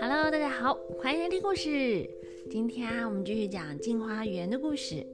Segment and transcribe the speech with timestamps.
[0.00, 2.08] Hello，大家好，欢迎来听故事。
[2.50, 5.06] 今天啊，我们继续讲镜花园的故事。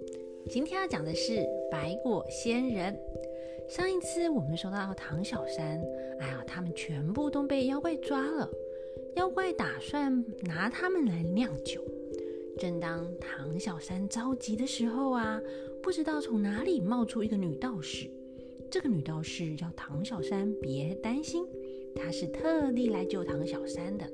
[0.49, 2.99] 今天要讲的是白果仙人。
[3.69, 5.79] 上一次我们说到唐小山，
[6.21, 8.49] 哎呀，他们全部都被妖怪抓了。
[9.17, 11.83] 妖怪打算拿他们来酿酒。
[12.59, 15.43] 正当唐小山着急的时候啊，
[15.83, 18.09] 不知道从哪里冒出一个女道士。
[18.73, 21.45] 这个女道士叫唐小山别担心，
[21.95, 24.07] 她是特地来救唐小山的。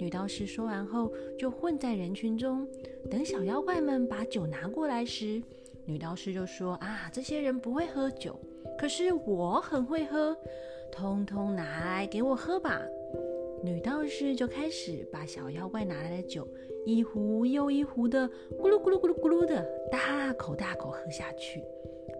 [0.00, 2.66] 女道士说完后，就混在人群中，
[3.08, 5.40] 等小妖怪们把酒拿过来时，
[5.84, 8.36] 女道士就说：“啊，这些人不会喝酒，
[8.76, 10.36] 可是我很会喝，
[10.90, 12.82] 通通拿来给我喝吧。”
[13.62, 16.48] 女道士就开始把小妖怪拿来的酒
[16.84, 21.62] 一壶又一壶的咕噜咕噜咕噜咕噜的大口大口喝下去。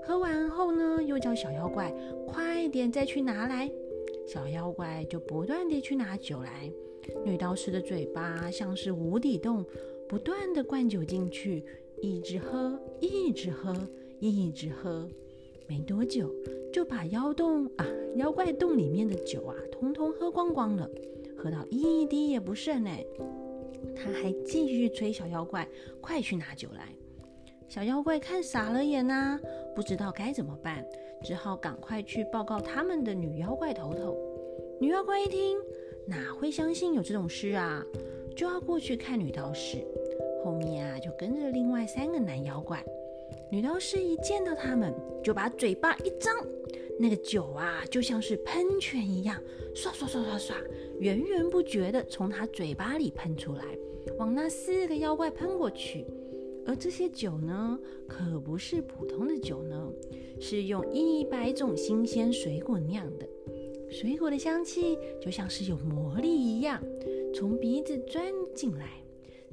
[0.02, 1.94] 喝完后呢，又叫小妖怪
[2.26, 3.70] 快点再去拿来。
[4.26, 6.70] 小妖怪就不断地去拿酒来。
[7.24, 9.64] 女道士的嘴巴像是无底洞，
[10.08, 11.64] 不断的灌酒进去，
[12.02, 13.74] 一直喝，一直喝，
[14.18, 15.08] 一直喝。
[15.66, 16.30] 没多久，
[16.72, 17.86] 就把妖洞啊，
[18.16, 20.88] 妖怪洞里面的酒啊，通通喝光光了，
[21.36, 22.90] 喝到一滴也不剩呢。
[23.94, 25.66] 他还继续催小妖怪
[26.00, 26.94] 快去拿酒来。
[27.68, 29.38] 小妖怪看傻了眼呐，
[29.74, 30.82] 不知道该怎么办，
[31.22, 34.16] 只好赶快去报告他们的女妖怪头头。
[34.80, 35.58] 女妖怪一听。
[36.06, 37.84] 哪会相信有这种事啊？
[38.34, 39.86] 就要过去看女道士，
[40.42, 42.82] 后面啊就跟着另外三个男妖怪。
[43.50, 46.34] 女道士一见到他们，就把嘴巴一张，
[46.98, 49.38] 那个酒啊就像是喷泉一样，
[49.74, 50.54] 唰唰唰唰唰，
[50.98, 53.64] 源源不绝的从她嘴巴里喷出来，
[54.16, 56.06] 往那四个妖怪喷过去。
[56.68, 59.90] 而这些酒呢，可不是普通的酒呢，
[60.38, 63.26] 是用一百种新鲜水果酿的。
[63.90, 66.78] 水果的香气就像是有魔力一样，
[67.34, 68.22] 从鼻子钻
[68.54, 69.02] 进来，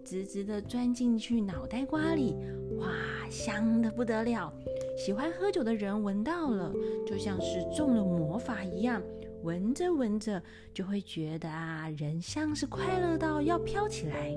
[0.03, 2.35] 直直的钻进去脑袋瓜里，
[2.79, 2.89] 哇，
[3.29, 4.53] 香的不得了！
[4.97, 6.73] 喜欢喝酒的人闻到了，
[7.07, 9.01] 就像是中了魔法一样，
[9.43, 10.43] 闻着闻着
[10.73, 14.35] 就会觉得啊，人像是快乐到要飘起来，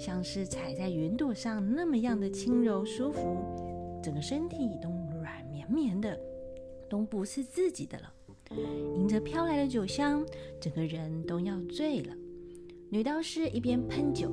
[0.00, 3.36] 像是踩在云朵上那么样的轻柔舒服，
[4.02, 4.88] 整个身体都
[5.20, 6.18] 软绵绵的，
[6.88, 8.10] 都不是自己的了。
[8.96, 10.24] 迎着飘来的酒香，
[10.58, 12.14] 整个人都要醉了。
[12.88, 14.32] 女道士一边喷酒，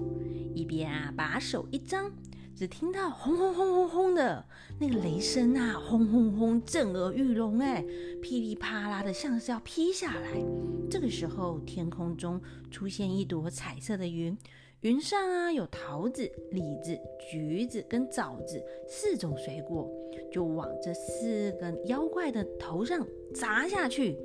[0.56, 2.10] 一边啊把手一张，
[2.56, 4.46] 只听到轰轰轰轰轰的
[4.80, 7.84] 那个雷声啊，轰轰轰震耳欲聋，哎，
[8.22, 10.42] 噼里啪啦的，像是要劈下来。
[10.90, 12.42] 这个时候，天空中
[12.72, 14.38] 出现一朵彩色的云。
[14.82, 16.96] 云上啊，有桃子、李子、
[17.32, 19.90] 橘子跟枣子四种水果，
[20.32, 24.16] 就往这四个妖怪的头上砸下去。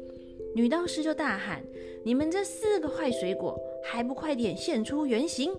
[0.55, 1.65] 女道士就大喊
[2.05, 5.51] ：“你们这四个坏水果，还不快点现出原形！”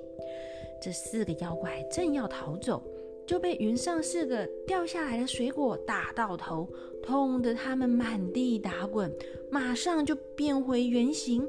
[0.80, 2.84] 这四个妖怪正要逃走，
[3.25, 6.70] 就被云上四个掉下来的水果打到头，
[7.02, 9.12] 痛得他们满地打滚，
[9.50, 11.44] 马上就变回原形。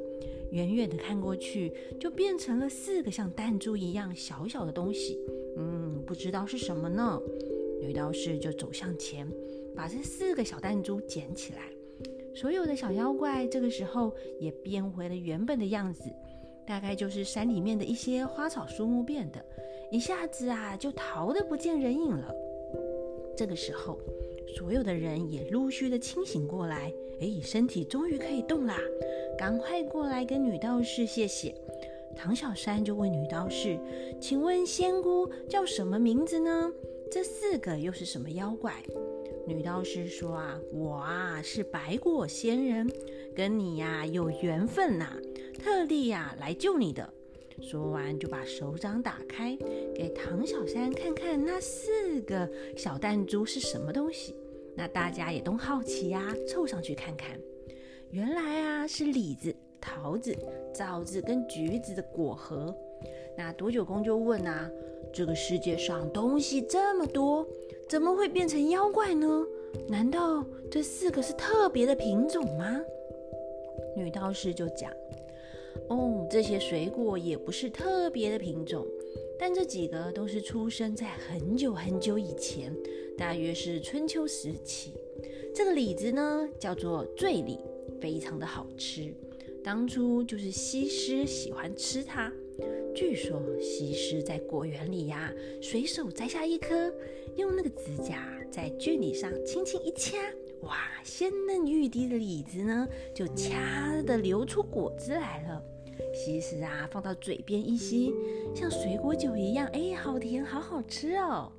[0.54, 5.18] 远远的看过去，就变成了四个像弹珠一样小小的东西。
[5.56, 7.20] 嗯，不知道是什么呢？
[7.80, 9.28] 女道士就走向前，
[9.74, 11.68] 把这四个小弹珠捡起来。
[12.36, 16.08] 所有的小妖怪这个时候也变回了原本的样子，
[16.64, 19.44] 大概就是山里面的一些花草树木变的，
[19.90, 22.32] 一下子啊就逃得不见人影了。
[23.36, 23.98] 这个时候，
[24.56, 28.78] 所有的人也陆续的清醒过来，哎，身体终于可以动啦！
[29.38, 31.54] 赶快过来跟女道士谢谢。
[32.16, 33.78] 唐小山就问女道士
[34.20, 36.72] ：“请问仙姑叫什么名字呢？
[37.10, 38.74] 这四个又是什么妖怪？”
[39.46, 42.88] 女道士说：“啊，我啊是白果仙人，
[43.34, 45.18] 跟你呀有缘分呐，
[45.58, 47.12] 特地呀来救你的。”
[47.60, 49.56] 说完就把手掌打开，
[49.94, 54.34] 给唐小山看看那四个小弹珠是什么东西。
[54.76, 57.38] 那大家也都好奇呀，凑上去看看。
[58.14, 60.32] 原来啊，是李子、桃子、
[60.72, 62.72] 枣子跟橘子的果核。
[63.36, 64.70] 那多九公就问啊
[65.12, 67.44] ：“这个世界上东西这么多，
[67.88, 69.44] 怎么会变成妖怪呢？
[69.88, 72.80] 难道这四个是特别的品种吗？”
[73.98, 74.92] 女道士就讲
[75.90, 78.86] ：“哦，这些水果也不是特别的品种，
[79.36, 82.72] 但这几个都是出生在很久很久以前，
[83.18, 84.92] 大约是春秋时期。
[85.52, 87.58] 这个李子呢，叫做醉李。”
[88.00, 89.14] 非常的好吃，
[89.62, 92.32] 当初就是西施喜欢吃它。
[92.94, 96.92] 据说西施在果园里呀，随手摘下一颗，
[97.36, 100.16] 用那个指甲在距离上轻轻一掐，
[100.62, 105.60] 哇，鲜嫩欲滴的李子呢，就掐的流出果汁来了。
[106.12, 108.12] 西施啊，放到嘴边一吸，
[108.54, 111.50] 像水果酒一样，哎，好甜，好好吃哦。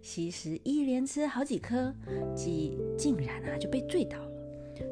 [0.00, 1.92] 西施一连吃好几颗，
[2.36, 4.33] 竟竟然啊就被醉倒了。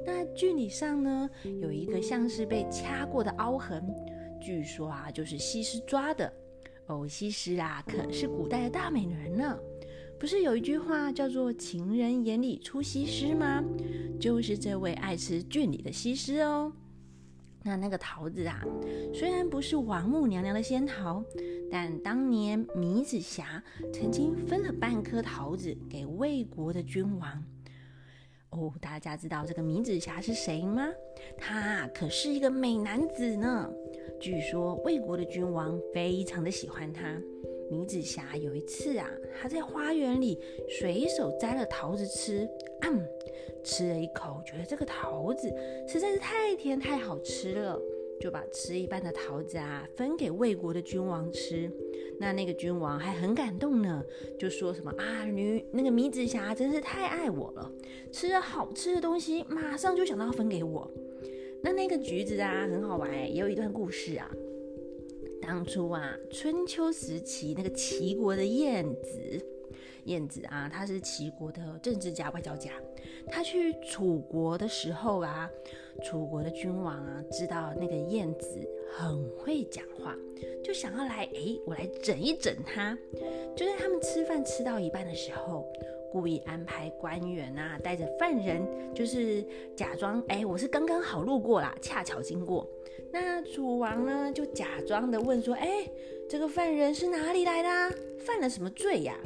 [0.05, 1.29] 那距离上呢，
[1.61, 3.83] 有一个像是被掐过的凹痕，
[4.41, 6.33] 据说啊就是西施抓的。
[6.87, 9.59] 哦，西施啊，可是古代的大美人呢。
[10.19, 13.63] 不是有一句话叫做“情人眼里出西施”吗？
[14.21, 16.73] 就是这位爱吃郡里的西施哦。
[17.65, 18.65] 那那个桃子啊，
[19.13, 21.25] 虽然不是王母娘娘的仙桃，
[21.71, 23.63] 但当年米子霞
[23.93, 27.45] 曾经分了半颗桃子给魏国的君王。
[28.53, 30.89] 哦，大家知道这个米子霞是谁吗？
[31.39, 33.71] 他可是一个美男子呢。
[34.21, 37.21] 据说魏国的君王非常的喜欢他。
[37.71, 39.09] 米子霞有一次啊，
[39.41, 40.39] 她在花园里
[40.69, 42.47] 随手摘了桃子吃，
[42.83, 43.03] 嗯
[43.65, 45.49] 吃了一口，觉得这个桃子
[45.89, 47.81] 实在是太甜太好吃了，
[48.23, 51.69] 就把吃一半的桃子啊分给魏国的君王吃。
[52.21, 54.01] 那那个君王还很感动呢，
[54.39, 57.73] 就说什么啊，女那个米子霞真是太爱我了，
[58.13, 60.89] 吃了好吃的东西，马上就想到分给我。
[61.65, 64.31] 那那个橘子啊，很好玩也有一段故事啊。
[65.41, 69.45] 当初啊，春秋时期那个齐国的晏子，
[70.05, 72.71] 晏子啊，他是齐国的政治家、外交家。
[73.27, 75.51] 他去楚国的时候啊，
[76.03, 78.47] 楚国的君王啊，知道那个晏子
[78.91, 80.17] 很会讲话，
[80.63, 82.97] 就想要来，哎，我来整一整他。
[83.57, 85.67] 就在他们吃饭吃到一半的时候。
[86.11, 88.61] 故意安排官员啊，带着犯人，
[88.95, 89.43] 就是
[89.75, 92.69] 假装哎，我是刚刚好路过啦，恰巧经过。
[93.11, 95.91] 那楚王呢，就假装的问说：“哎，
[96.29, 97.97] 这个犯人是哪里来的？
[98.19, 99.19] 犯了什么罪呀？”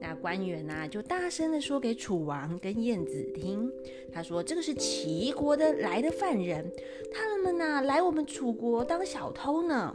[0.00, 3.70] 那官员呢，就大声的说给楚王跟晏子听，
[4.12, 6.70] 他说：“这个是齐国的来的犯人，
[7.12, 9.94] 他们呢来我们楚国当小偷呢，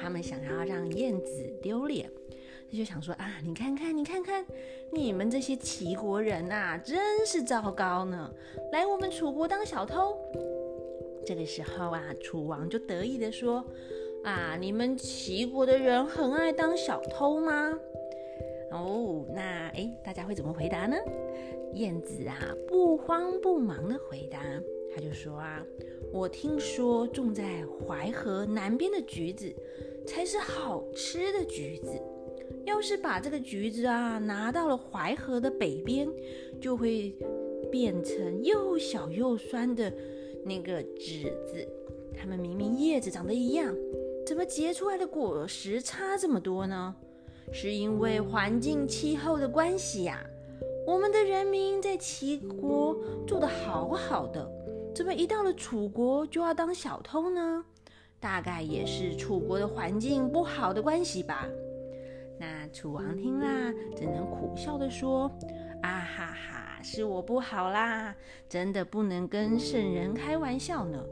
[0.00, 2.10] 他们想要让晏子丢脸。”
[2.70, 4.46] 他就想说啊，你看看，你看看，
[4.90, 8.32] 你们这些齐国人呐，真是糟糕呢！
[8.72, 10.16] 来我们楚国当小偷。
[11.26, 13.62] 这个时候啊，楚王就得意的说
[14.24, 17.78] ：“啊，你们齐国的人很爱当小偷吗？”
[18.72, 20.96] 哦，那哎，大家会怎么回答呢？
[21.74, 24.40] 燕子啊，不慌不忙的回答，
[24.94, 25.64] 他就说啊，
[26.12, 29.54] 我听说种在淮河南边的橘子
[30.06, 32.00] 才是好吃的橘子。
[32.64, 36.08] 要是把这个橘子啊拿到了淮河的北边，
[36.60, 37.16] 就会
[37.70, 39.92] 变成又小又酸的
[40.44, 41.66] 那个栀子。
[42.14, 43.74] 它们明明叶子长得一样，
[44.26, 46.94] 怎么结出来的果实差这么多呢？
[47.52, 50.24] 是因为环境气候的关系呀。
[50.84, 52.96] 我们的人民在齐国
[53.26, 54.50] 做得好好的，
[54.94, 57.64] 怎么一到了楚国就要当小偷呢？
[58.18, 61.46] 大概也是楚国的环境不好的关系吧。
[62.38, 65.30] 那楚王听啦，只能苦笑的说
[65.82, 68.14] ：“啊哈哈，是我不好啦，
[68.48, 71.04] 真的不能跟圣人开玩笑呢。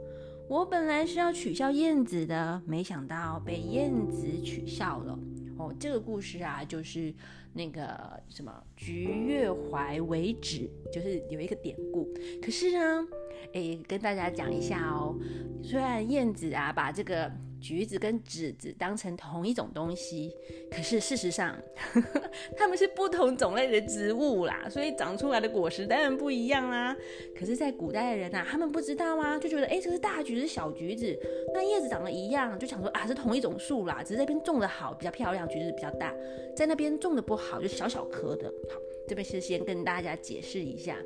[0.49, 5.17] 我本来是要取笑燕子的，没想到被燕子取笑了。
[5.61, 7.13] 哦，这个故事啊，就是
[7.53, 12.11] 那个什么‘菊月怀为止’，就是有一个典故。
[12.41, 13.07] 可是呢，
[13.53, 15.15] 哎，跟大家讲一下哦，
[15.61, 17.31] 虽然燕子啊，把这个……
[17.61, 20.35] 橘子跟栀子当成同一种东西，
[20.71, 21.55] 可是事实上，
[22.57, 26.95] 它们是不同种类的植物啦，所以长出来的果实当然不一样啦。
[27.37, 31.17] 可是，在古代的人呐，他们不知道啊，就觉得哎，这是大橘子、小橘子，
[31.53, 36.13] 那叶子长得一样，就想说啊，是同一种树啦，只是这边种的好，比较漂亮，橘子比较大，
[36.55, 38.51] 在那边种的不好，就小小颗的。
[38.69, 40.97] 好，这边是先跟大家解释一下，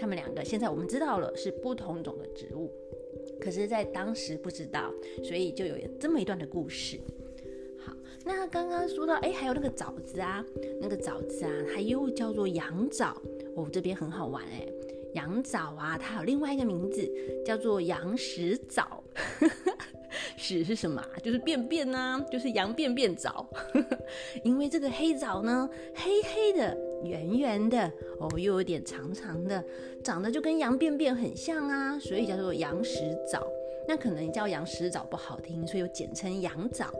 [0.00, 2.72] 他们两个现在我们知道了是不同种的植物。
[3.40, 7.00] 可是，在当时不知道，所以就有这么一段的故事。
[7.78, 7.92] 好，
[8.24, 10.44] 那刚刚说到，哎，还有那个枣子啊，
[10.80, 13.16] 那个枣子啊，它又叫做羊枣。
[13.56, 14.66] 哦，这边很好玩哎，
[15.14, 17.10] 羊枣啊，它有另外一个名字，
[17.44, 19.02] 叫做羊屎枣。
[20.36, 21.02] 屎是什么？
[21.22, 23.48] 就是便便呐，就是羊便便枣。
[24.44, 29.64] 因为这个黑枣呢，黑黑的、圆圆的，哦，又有点长长的，
[30.02, 33.46] 长得就跟羊便便很像啊，所以叫做羊屎枣。
[33.88, 36.92] 那可能叫羊屎枣不好听，所以又简称羊枣。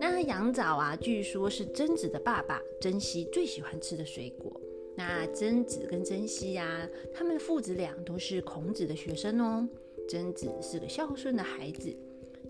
[0.00, 4.60] 那羊枣啊，据说是贞子的爸爸贞熙最喜欢吃的水果。
[4.96, 9.68] 那贞子跟贞熙呀，他们父子俩都是孔子的学生哦。
[10.08, 11.94] 贞子是个孝顺的孩子。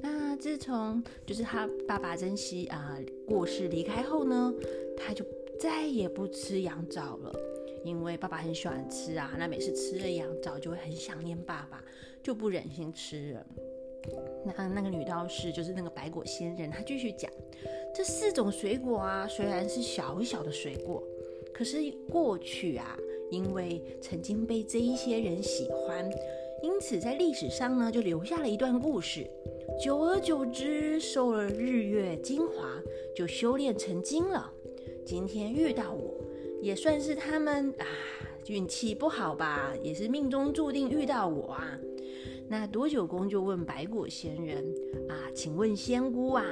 [0.02, 4.54] 那自从就是他爸爸珍惜啊过世离开后呢，
[4.96, 5.24] 他就
[5.58, 7.32] 再也不吃羊枣了，
[7.84, 11.82] 因为爸爸很喜欢吃啊，那每次吃了羊枣就会很想念爸爸，
[12.22, 13.46] 就不忍心吃了。
[14.44, 17.30] 那那个女道士就是那个白果仙人，她继续讲，
[17.94, 21.02] 这四种水果啊，虽然是小小的水果，
[21.52, 21.78] 可是
[22.10, 22.96] 过去啊，
[23.30, 26.08] 因为曾经被这一些人喜欢，
[26.62, 29.26] 因此在历史上呢，就留下了一段故事。
[29.82, 32.80] 久而久之，受了日月精华，
[33.14, 34.52] 就修炼成精了。
[35.06, 36.12] 今天遇到我，
[36.60, 37.86] 也算是他们啊
[38.48, 41.78] 运气不好吧，也是命中注定遇到我啊。
[42.48, 44.64] 那多久公就问白果仙人
[45.08, 46.44] 啊，请问仙姑啊，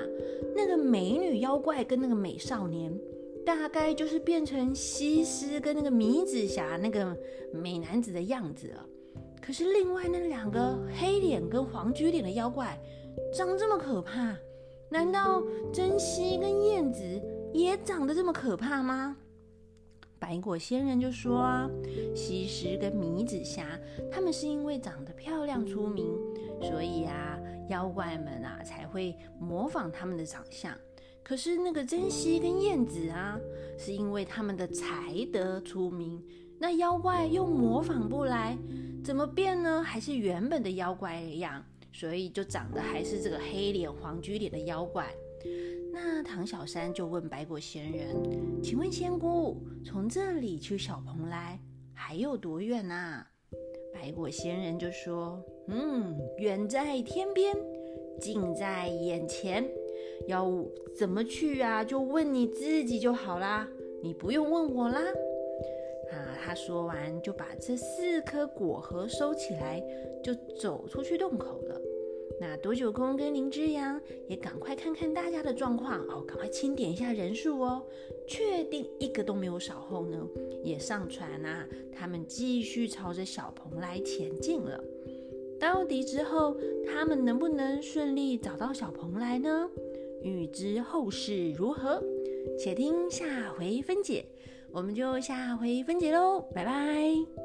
[0.54, 2.96] 那个美女妖怪跟那个美少年，
[3.44, 7.16] 大概就是变成西施跟那个米紫霞那个
[7.52, 8.86] 美男子的样子了。
[9.42, 12.80] 可是另外那两个黑脸跟黄菊脸的妖怪，
[13.32, 14.36] 长这么可怕，
[14.88, 15.42] 难道
[15.72, 17.02] 珍惜跟燕子
[17.54, 19.16] 也长得这么可怕吗？
[20.18, 21.70] 白果仙人就说啊，
[22.14, 23.78] 西施跟米紫霞，
[24.10, 26.04] 他们是因为长得漂亮出名，
[26.60, 27.38] 所以啊，
[27.70, 30.76] 妖怪们啊才会模仿他们的长相。
[31.22, 33.38] 可是那个珍惜跟燕子啊，
[33.78, 36.20] 是因为他们的才德出名，
[36.58, 38.58] 那妖怪又模仿不来，
[39.04, 39.80] 怎么变呢？
[39.80, 45.14] 还是原本的妖怪一样，所以就长得还是这个黑脸黄菊脸的妖怪。
[45.92, 48.08] 那唐小山就问白果仙人
[48.62, 51.58] ：“请问仙姑，从这里去小蓬莱
[51.92, 53.26] 还有多远呐？”
[53.94, 57.56] 白果仙人就说：“嗯，远在天边，
[58.20, 59.64] 近在眼前。
[60.26, 60.50] 要
[60.96, 61.84] 怎么去啊？
[61.84, 63.66] 就问你自己就好啦，
[64.02, 65.00] 你不用问我啦。”
[66.10, 69.82] 啊，他说完就把这四颗果核收起来，
[70.22, 71.80] 就走出去洞口了。
[72.46, 73.98] 那多久公跟林之阳
[74.28, 77.82] 也赶快看看大家的状况哦，赶快清点一下人数哦，
[78.28, 80.28] 确定一个都没有少后呢，
[80.62, 84.78] 也上船啊，他们继续朝着小蓬莱前进了。
[85.58, 86.54] 到底之后
[86.86, 89.66] 他们能不能顺利找到小蓬莱呢？
[90.22, 92.02] 欲知后事如何，
[92.58, 94.26] 且听下回分解。
[94.70, 97.43] 我们就下回分解喽，拜拜。